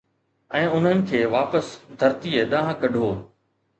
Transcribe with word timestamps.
۽ 0.59 0.61
انھن 0.77 0.97
کي 1.11 1.19
واپس 1.35 1.65
ڌرتيءَ 1.99 2.49
ڏانھن 2.55 2.75
ڪڍو 2.81 3.07